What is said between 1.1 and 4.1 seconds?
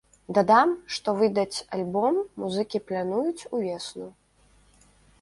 выдаць альбом музыкі плануюць увесну.